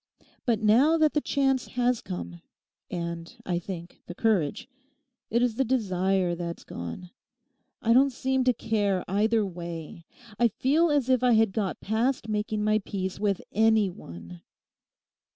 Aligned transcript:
But 0.47 0.63
now 0.63 0.97
that 0.97 1.13
the 1.13 1.21
chance 1.21 1.67
has 1.73 2.01
come, 2.01 2.41
and 2.89 3.35
I 3.45 3.59
think 3.59 4.01
the 4.07 4.15
courage, 4.15 4.67
it 5.29 5.43
is 5.43 5.53
the 5.57 5.63
desire 5.63 6.33
that's 6.33 6.63
gone. 6.63 7.11
I 7.83 7.93
don't 7.93 8.09
seem 8.09 8.43
to 8.45 8.51
care 8.53 9.05
either 9.07 9.45
way. 9.45 10.05
I 10.39 10.47
feel 10.47 10.89
as 10.89 11.07
if 11.07 11.21
I 11.21 11.33
had 11.33 11.53
got 11.53 11.81
past 11.81 12.27
making 12.27 12.63
my 12.63 12.79
peace 12.79 13.19
with 13.19 13.43
any 13.51 13.91
one. 13.91 14.41